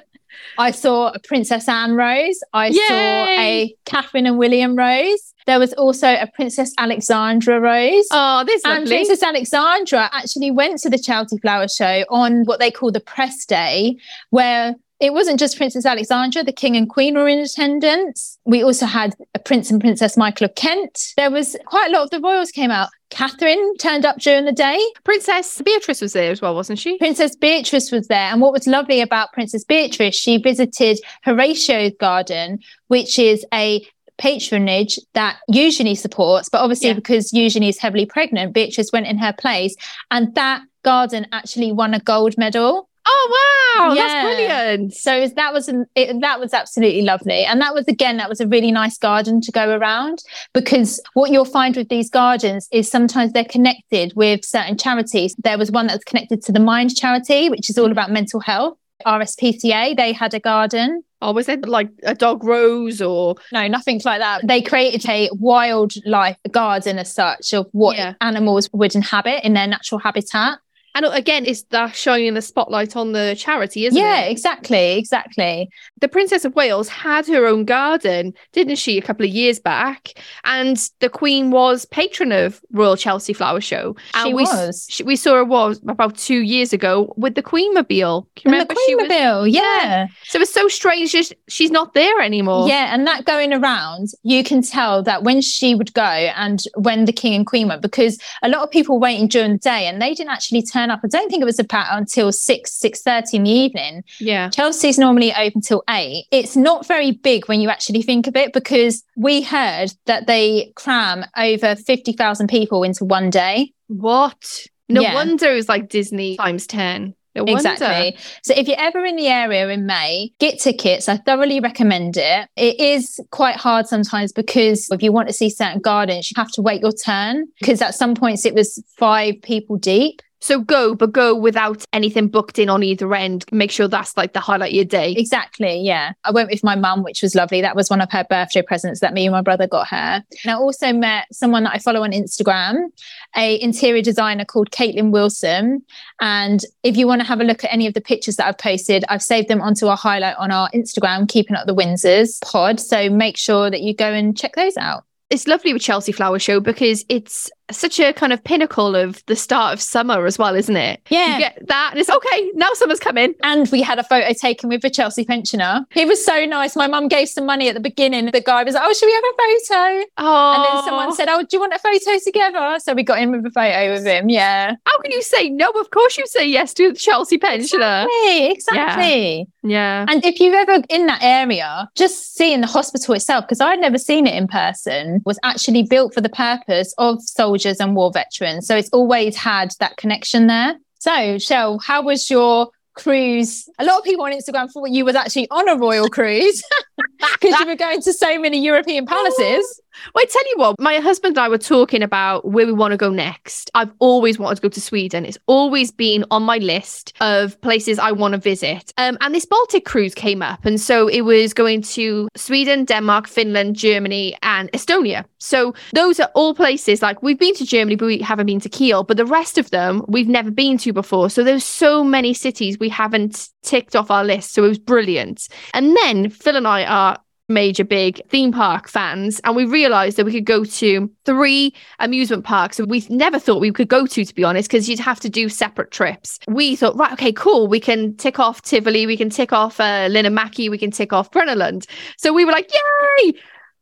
[0.59, 2.39] I saw a Princess Anne rose.
[2.53, 5.33] I saw a Catherine and William rose.
[5.47, 8.07] There was also a Princess Alexandra rose.
[8.11, 8.97] Oh, this is And lovely.
[8.97, 13.45] Princess Alexandra actually went to the Chelsea Flower Show on what they call the press
[13.45, 13.97] day,
[14.29, 18.39] where it wasn't just Princess Alexandra, the King and Queen were in attendance.
[18.45, 21.13] We also had a Prince and Princess Michael of Kent.
[21.17, 22.87] There was quite a lot of the royals came out.
[23.09, 24.79] Catherine turned up during the day.
[25.03, 26.97] Princess Beatrice was there as well, wasn't she?
[26.97, 28.31] Princess Beatrice was there.
[28.31, 33.85] And what was lovely about Princess Beatrice, she visited Horatio's garden, which is a
[34.17, 36.47] patronage that Eugenie supports.
[36.47, 36.93] But obviously, Yeah.
[36.93, 39.75] because Eugenie is heavily pregnant, Beatrice went in her place.
[40.11, 42.89] And that garden actually won a gold medal.
[43.05, 44.01] Oh wow, Yeah.
[44.07, 44.93] that's brilliant.
[44.93, 48.39] So that was an, it, that was absolutely lovely, and that was again that was
[48.39, 50.19] a really nice garden to go around
[50.53, 55.35] because what you'll find with these gardens is sometimes they're connected with certain charities.
[55.43, 58.39] There was one that was connected to the Mind charity, which is all about mental
[58.39, 58.77] health.
[59.05, 61.03] RSPCA they had a garden.
[61.21, 64.45] Or was it like a dog rose or No, nothing like that.
[64.45, 68.13] They created a wildlife garden as such of what Yeah.
[68.19, 70.59] animals would inhabit in their natural habitat.
[70.95, 74.25] And again it's that shining the spotlight on the charity, isn't yeah, it?
[74.25, 75.69] Yeah, exactly, exactly.
[75.99, 80.13] The Princess of Wales had her own garden, didn't she, a couple of years back?
[80.43, 83.95] And the Queen was patron of Royal Chelsea Flower Show.
[84.13, 84.87] And She we, was.
[84.89, 88.27] she- we saw her was about two years ago with the Queen Mobile.
[88.35, 89.07] Can the remember she was?
[89.07, 90.07] Queen yeah.
[90.25, 91.15] So it's so strange
[91.47, 92.67] she's not there anymore.
[92.67, 97.05] Yeah, and that going around, you can tell that when she would go and when
[97.05, 99.87] the king and queen went, because a lot of people were waiting during the day
[99.87, 101.01] and they didn't actually turn up.
[101.03, 104.03] I don't think it was about until six, six thirty in the evening.
[104.19, 104.49] Yeah.
[104.49, 106.25] Chelsea's normally open till eight.
[106.31, 110.71] It's not very big when you actually think of it, because we heard that they
[110.75, 113.71] cram over fifty thousand people into one day.
[113.87, 114.67] What?
[114.89, 115.13] No Yeah.
[115.13, 117.15] wonder it was like Disney times 10.
[117.35, 117.45] No.
[117.45, 118.15] Exactly.
[118.43, 121.09] So if you're ever in the area in May, get tickets.
[121.09, 122.47] I thoroughly recommend it.
[122.55, 126.51] It is quite hard sometimes because if you want to see certain gardens, you have
[126.51, 130.21] to wait your turn because at some points it was five people deep.
[130.43, 133.45] So go, but go without anything booked in on either end.
[133.53, 135.13] Make sure that's like the highlight of your day.
[135.13, 135.79] Exactly.
[135.79, 136.11] Yeah.
[136.25, 137.61] I went with my mum, which was lovely.
[137.61, 140.21] That was one of her birthday presents that me and my brother got her.
[140.43, 142.89] And I also met someone that I follow on Instagram,
[143.37, 145.81] a interior designer called Caitlin Wilson.
[146.19, 148.57] And if you want to have a look at any of the pictures that I've
[148.57, 152.81] posted, I've saved them onto a highlight on our Instagram, Keeping Up the Windsors pod.
[152.81, 155.05] So make sure that you go and check those out.
[155.29, 159.35] It's lovely with Chelsea Flower Show because it's such a kind of pinnacle of the
[159.35, 161.01] start of summer as well, isn't it?
[161.09, 161.33] Yeah.
[161.33, 163.33] You get that and it's okay, now summer's coming.
[163.43, 165.85] And we had a photo taken with a Chelsea pensioner.
[165.91, 166.75] He was so nice.
[166.75, 168.25] My mum gave some money at the beginning.
[168.31, 170.05] The guy was like, Oh, should we have a photo?
[170.17, 172.79] Oh, And then someone said, Oh, do you want a photo together?
[172.79, 174.29] So we got in with a photo with him.
[174.29, 174.75] Yeah.
[174.85, 175.69] How can you say no?
[175.71, 178.05] Of course you say yes to the Chelsea pensioner.
[178.25, 178.83] Exactly.
[178.83, 179.47] Exactly.
[179.63, 180.05] Yeah.
[180.09, 183.97] And if you've ever in that area, just seeing the hospital itself, because I'd never
[183.97, 187.21] seen it in person, was actually built for the purpose of
[187.53, 188.67] soldiers and war veterans.
[188.67, 190.77] So it's always had that connection there.
[190.99, 193.69] So, Shell, how was your cruise?
[193.77, 196.63] A lot of people on Instagram thought you was actually on a royal cruise
[197.39, 199.81] because you were going to so many European palaces.
[200.13, 202.91] Well, I tell you what, my husband and I were talking about where we want
[202.91, 203.69] to go next.
[203.73, 205.25] I've always wanted to go to Sweden.
[205.25, 208.93] It's always been on my list of places I want to visit.
[208.97, 210.65] Um, and this Baltic cruise came up.
[210.65, 215.25] And so it was going to Sweden, Denmark, Finland, Germany, and Estonia.
[215.39, 218.69] So those are all places like we've been to Germany, but we haven't been to
[218.69, 219.03] Kiel.
[219.03, 221.29] But the rest of them we've never been to before.
[221.29, 224.53] So there's so many cities we haven't ticked off our list.
[224.53, 225.47] So it was brilliant.
[225.73, 227.17] And then Phil and I are
[227.49, 232.45] major big theme park fans and we realized that we could go to three amusement
[232.45, 235.19] parks that we never thought we could go to to be honest because you'd have
[235.19, 236.39] to do separate trips.
[236.47, 240.07] We thought right okay cool we can tick off tivoli we can tick off uh,
[240.09, 241.85] Linnanmäki we can tick off Brennerland
[242.17, 243.33] so we were like yay!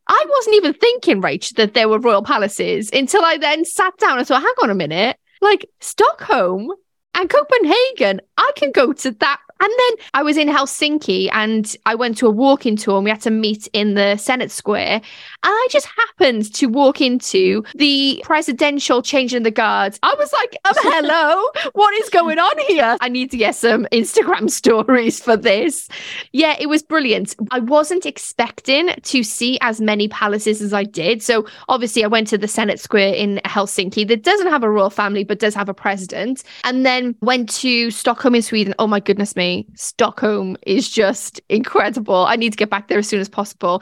[0.08, 4.18] I wasn't even thinking Rach that there were royal palaces until I then sat down
[4.18, 6.72] and thought hang on a minute like Stockholm
[7.14, 11.94] and Copenhagen, I can go to that and then I was in Helsinki and I
[11.94, 14.96] went to a walking tour and we had to meet in the Senate Square.
[14.96, 15.04] And
[15.44, 20.00] I just happened to walk into the presidential changing the guards.
[20.02, 22.98] I was like, um, hello, what is going on here?
[23.02, 25.90] I need to get some Instagram stories for this.
[26.32, 27.36] Yeah, it was brilliant.
[27.52, 31.22] I wasn't expecting to see as many palaces as I did.
[31.22, 34.90] So obviously, I went to the Senate Square in Helsinki that doesn't have a royal
[34.90, 36.44] family, but does have a president.
[36.64, 38.74] And then went to Stockholm in Sweden.
[38.80, 42.26] Oh my goodness me Stockholm is just incredible.
[42.26, 43.82] I need to get back there as soon as possible.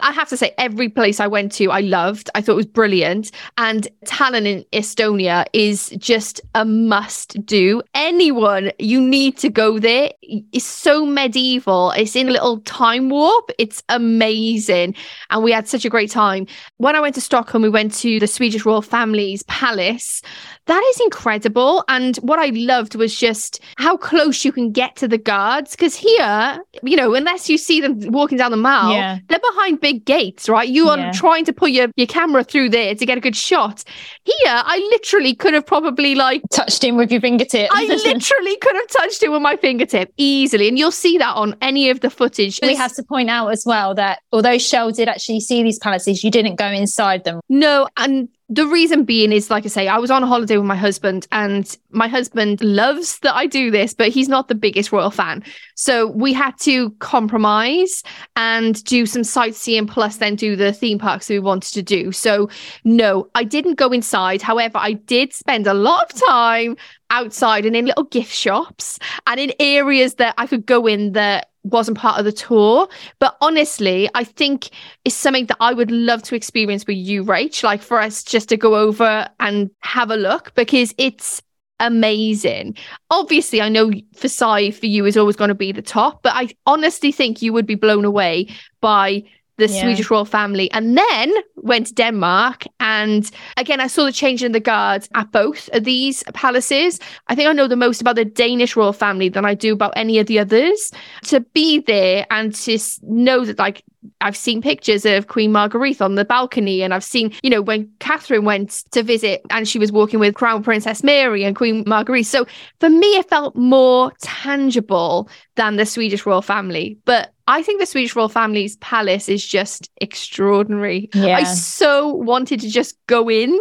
[0.00, 2.30] I have to say, every place I went to, I loved.
[2.36, 3.32] I thought it was brilliant.
[3.56, 7.82] And Tallinn in Estonia is just a must do.
[7.94, 10.12] Anyone, you need to go there.
[10.22, 11.90] It's so medieval.
[11.90, 13.50] It's in a little time warp.
[13.58, 14.94] It's amazing.
[15.30, 16.46] And we had such a great time.
[16.76, 20.22] When I went to Stockholm, we went to the Swedish royal family's palace.
[20.68, 21.82] That is incredible.
[21.88, 25.70] And what I loved was just how close you can get to the guards.
[25.70, 29.18] Because here, you know, unless you see them walking down the mall, yeah.
[29.28, 30.68] they're behind big gates, right?
[30.68, 31.12] You are yeah.
[31.12, 33.82] trying to put your, your camera through there to get a good shot.
[34.24, 37.70] Here, I literally could have probably like touched him with your fingertip.
[37.72, 40.68] I literally could have touched him with my fingertip easily.
[40.68, 42.60] And you'll see that on any of the footage.
[42.62, 46.22] We have to point out as well that although Shell did actually see these palaces,
[46.22, 47.40] you didn't go inside them.
[47.48, 50.66] No, and the reason being is like I say, I was on a holiday with
[50.66, 54.90] my husband, and my husband loves that I do this, but he's not the biggest
[54.90, 55.44] royal fan.
[55.74, 58.02] So we had to compromise
[58.36, 62.10] and do some sightseeing, plus then do the theme parks we wanted to do.
[62.10, 62.48] So
[62.84, 64.40] no, I didn't go inside.
[64.40, 66.76] However, I did spend a lot of time
[67.10, 71.50] outside and in little gift shops and in areas that I could go in that
[71.70, 72.88] wasn't part of the tour.
[73.18, 74.70] But honestly, I think
[75.04, 78.48] it's something that I would love to experience with you, Rach, like for us just
[78.50, 81.42] to go over and have a look because it's
[81.80, 82.76] amazing.
[83.10, 86.48] Obviously, I know Versailles for you is always going to be the top, but I
[86.66, 88.48] honestly think you would be blown away
[88.80, 89.24] by
[89.58, 89.82] the yeah.
[89.82, 92.64] Swedish royal family, and then went to Denmark.
[92.80, 96.98] And again, I saw the change in the guards at both of these palaces.
[97.26, 99.92] I think I know the most about the Danish royal family than I do about
[99.96, 100.92] any of the others.
[101.24, 103.84] To be there and to know that, like,
[104.20, 107.90] I've seen pictures of Queen Margrethe on the balcony, and I've seen, you know, when
[107.98, 112.24] Catherine went to visit and she was walking with Crown Princess Mary and Queen Margrethe.
[112.24, 112.46] So
[112.78, 116.96] for me, it felt more tangible than the Swedish royal family.
[117.04, 121.08] But I think the Swedish royal family's palace is just extraordinary.
[121.14, 121.38] Yeah.
[121.38, 123.58] I so wanted to just go in,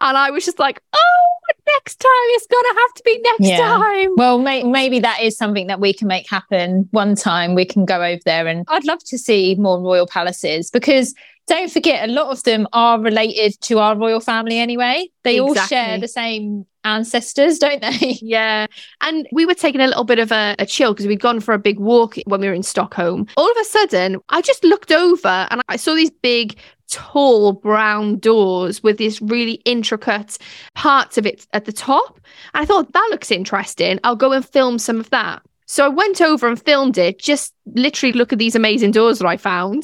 [0.00, 3.58] and I was just like, oh, next time it's gonna have to be next yeah.
[3.58, 4.10] time.
[4.16, 6.88] Well, may- maybe that is something that we can make happen.
[6.92, 10.70] One time we can go over there, and I'd love to see more royal palaces
[10.70, 11.12] because
[11.48, 15.08] don't forget, a lot of them are related to our royal family anyway.
[15.24, 15.60] They exactly.
[15.60, 18.18] all share the same ancestors, don't they?
[18.24, 18.66] Yeah.
[19.00, 21.52] And we were taking a little bit of a, a chill because we'd gone for
[21.52, 23.26] a big walk when we were in Stockholm.
[23.36, 28.18] All of a sudden, I just looked over and I saw these big tall brown
[28.18, 30.38] doors with these really intricate
[30.74, 32.20] parts of it at the top.
[32.54, 33.98] And I thought that looks interesting.
[34.04, 35.42] I'll go and film some of that.
[35.66, 39.26] So I went over and filmed it, just literally look at these amazing doors that
[39.26, 39.74] I found.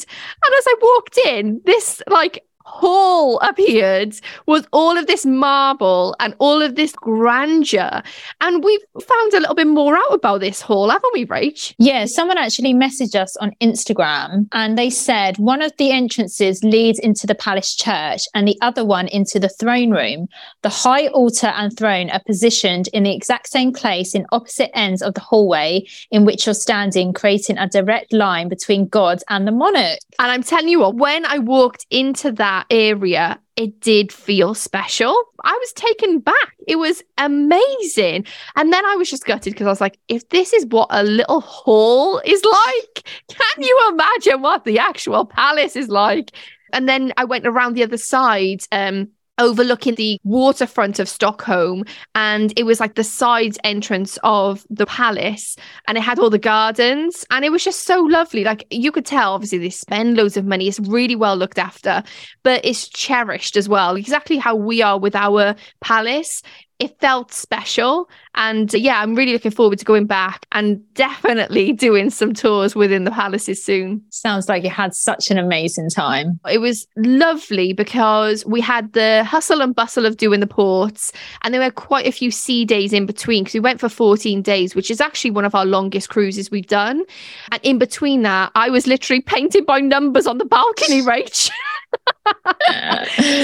[0.44, 4.14] And as I walked in, this like hall appeared
[4.46, 8.02] was all of this marble and all of this grandeur.
[8.40, 11.74] And we've found a little bit more out about this hall, haven't we, Rach?
[11.78, 16.98] Yeah, someone actually messaged us on Instagram and they said one of the entrances leads
[16.98, 20.28] into the palace church and the other one into the throne room.
[20.62, 25.02] The high altar and throne are positioned in the exact same place in opposite ends
[25.02, 29.52] of the hallway in which you're standing, creating a direct line between God and the
[29.52, 29.98] monarch.
[30.18, 34.54] And I'm telling you what, when I walked into that that area, it did feel
[34.54, 35.14] special.
[35.44, 36.54] I was taken back.
[36.66, 38.26] It was amazing.
[38.56, 41.02] And then I was just gutted because I was like, if this is what a
[41.02, 46.32] little hall is like, can you imagine what the actual palace is like?
[46.72, 48.62] And then I went around the other side.
[48.70, 49.08] Um,
[49.40, 51.84] overlooking the waterfront of Stockholm.
[52.14, 55.56] And it was like the side entrance of the palace
[55.88, 57.24] and it had all the gardens.
[57.30, 58.44] And it was just so lovely.
[58.44, 60.68] Like you could tell, obviously, they spend loads of money.
[60.68, 62.02] It's really well looked after,
[62.42, 63.96] but it's cherished as well.
[63.96, 66.42] Exactly how we are with our palace
[66.80, 68.08] it felt special.
[68.34, 73.04] And yeah, I'm really looking forward to going back and definitely doing some tours within
[73.04, 74.02] the palaces soon.
[74.08, 76.40] Sounds like you had such an amazing time.
[76.50, 81.12] It was lovely because we had the hustle and bustle of doing the ports,
[81.42, 84.40] and there were quite a few sea days in between because we went for 14
[84.40, 87.04] days, which is actually one of our longest cruises we've done.
[87.52, 91.50] And in between that, I was literally painted by numbers on the balcony, Rach.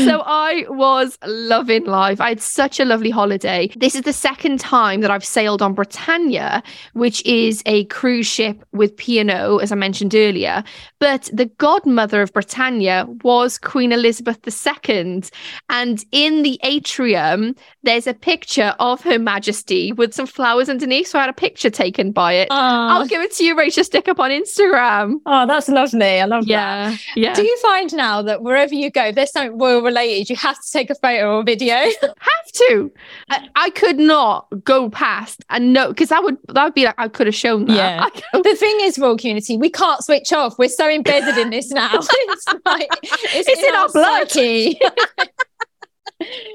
[0.04, 2.20] so I was loving life.
[2.20, 3.70] I had such a lovely holiday.
[3.76, 6.62] This is the second time that I've sailed on Britannia,
[6.92, 10.62] which is a cruise ship with P&O, as I mentioned earlier.
[10.98, 15.22] But the godmother of Britannia was Queen Elizabeth II.
[15.68, 21.08] And in the atrium, there's a picture of Her Majesty with some flowers underneath.
[21.08, 22.48] So I had a picture taken by it.
[22.50, 23.84] I'll give it to you, Rachael.
[23.84, 25.14] Stick up on Instagram.
[25.26, 26.20] Oh, that's lovely.
[26.20, 27.00] I love yeah, that.
[27.14, 27.34] Yeah.
[27.34, 30.72] Do you find now that wherever you go, there's something royal related, you have to
[30.72, 31.74] take a photo or video?
[32.02, 32.92] have to.
[33.30, 36.94] I, I, could not go past and no, because that would that would be like
[36.98, 37.74] I could have shown that.
[38.14, 38.40] Yeah.
[38.42, 40.58] the thing is, royal community, we can't switch off.
[40.58, 41.90] We're so embedded in this now.
[41.94, 44.30] it's like it's, it's in, in, our, our blood.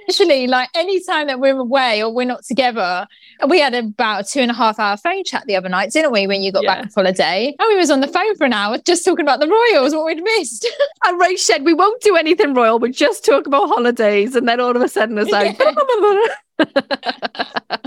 [0.09, 3.07] Actually, like any time that we're away or we're not together,
[3.47, 6.11] we had about a two and a half hour phone chat the other night, didn't
[6.11, 6.27] we?
[6.27, 6.81] When you got yeah.
[6.81, 9.39] back from holiday, and we was on the phone for an hour just talking about
[9.39, 10.67] the royals, what we'd missed.
[11.05, 12.79] and Ray said, "We won't do anything royal.
[12.79, 15.59] We just talk about holidays." And then all of a sudden, it's like.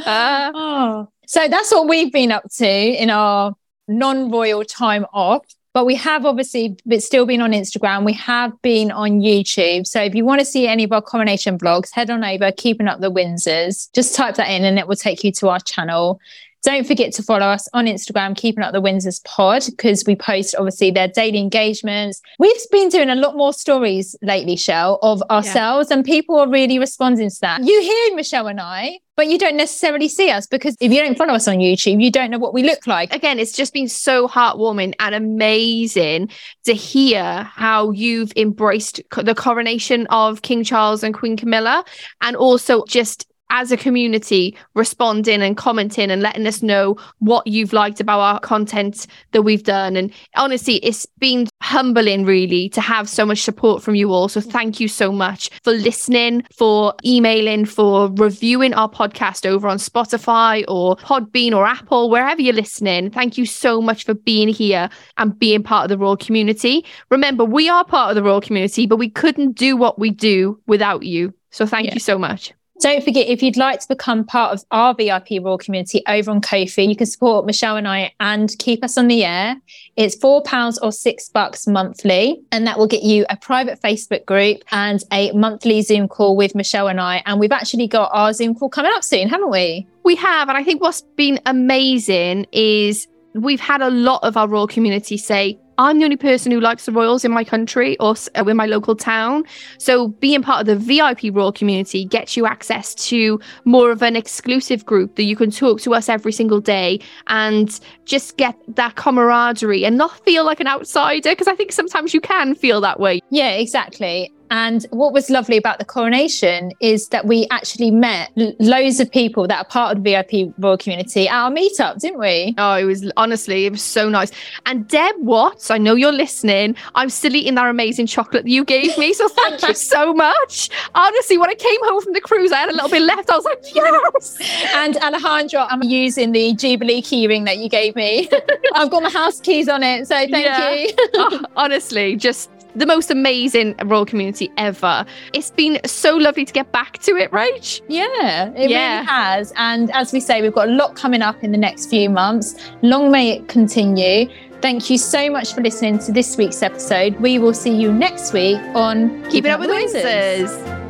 [0.06, 1.08] oh.
[1.26, 3.54] So that's what we've been up to in our
[3.88, 5.46] non-royal time off.
[5.74, 8.04] But we have obviously but still been on Instagram.
[8.04, 9.86] We have been on YouTube.
[9.86, 12.86] So if you want to see any of our coronation vlogs, head on over, Keeping
[12.86, 13.92] Up the Windsors.
[13.92, 16.20] Just type that in and it will take you to our channel.
[16.64, 20.54] Don't forget to follow us on Instagram, Keeping Up the Windsors Pod, because we post
[20.58, 22.22] obviously their daily engagements.
[22.38, 25.96] We've been doing a lot more stories lately, Shell, of ourselves, yeah.
[25.96, 27.62] and people are really responding to that.
[27.62, 31.18] You hear Michelle and I, but you don't necessarily see us because if you don't
[31.18, 33.14] follow us on YouTube, you don't know what we look like.
[33.14, 36.30] Again, it's just been so heartwarming and amazing
[36.64, 41.84] to hear how you've embraced the coronation of King Charles and Queen Camilla,
[42.22, 47.72] and also just as a community responding and commenting and letting us know what you've
[47.72, 49.94] liked about our content that we've done.
[49.94, 54.28] And honestly, it's been humbling really to have so much support from you all.
[54.28, 59.78] So thank you so much for listening, for emailing, for reviewing our podcast over on
[59.78, 63.08] Spotify or Podbean or Apple, wherever you're listening.
[63.10, 66.84] Thank you so much for being here and being part of the Royal community.
[67.08, 70.60] Remember, we are part of the Royal community, but we couldn't do what we do
[70.66, 71.32] without you.
[71.50, 71.94] So thank yeah.
[71.94, 72.52] you so much.
[72.80, 76.40] Don't forget, if you'd like to become part of our VIP Royal community over on
[76.40, 79.56] Ko-fi, you can support Michelle and I and keep us on the air.
[79.96, 84.26] It's four pounds or six bucks monthly, and that will get you a private Facebook
[84.26, 87.22] group and a monthly Zoom call with Michelle and I.
[87.26, 89.86] And we've actually got our Zoom call coming up soon, haven't we?
[90.02, 94.48] We have, and I think what's been amazing is we've had a lot of our
[94.48, 98.14] Royal community say, I'm the only person who likes the Royals in my country or
[98.36, 99.44] uh, in my local town.
[99.78, 104.16] So being part of the VIP Royal community gets you access to more of an
[104.16, 108.96] exclusive group that you can talk to us every single day and just get that
[108.96, 113.00] camaraderie and not feel like an outsider because I think sometimes you can feel that
[113.00, 113.20] way.
[113.30, 114.32] Yeah, exactly.
[114.54, 118.30] And what was lovely about the coronation is that we actually met
[118.60, 122.20] loads of people that are part of the VIP Royal community at our meetup, didn't
[122.20, 122.54] we?
[122.56, 124.30] Oh, it was honestly, it was so nice.
[124.64, 126.76] And Deb Watts, I know you're listening.
[126.94, 129.12] I'm still eating that amazing chocolate that you gave me.
[129.12, 130.70] So thank you so much.
[130.94, 133.28] Honestly, when I came home from the cruise, I had a little bit left.
[133.30, 134.38] I was like, yes.
[134.72, 138.30] And Alejandro, I'm using the Jubilee keyring that you gave me.
[138.74, 140.06] I've got my house keys on it.
[140.06, 140.70] So thank yeah.
[140.70, 140.90] you.
[141.14, 145.04] oh, honestly, just the most amazing royal community ever.
[145.32, 147.80] It's been so lovely to get back to it, right?
[147.88, 148.96] Yeah, it yeah.
[148.96, 149.52] really has.
[149.56, 152.54] And as we say, we've got a lot coming up in the next few months.
[152.82, 154.28] Long may it continue.
[154.60, 157.20] Thank you so much for listening to this week's episode.
[157.20, 160.83] We will see you next week on Keeping, Keeping Up, Up with the Windsors.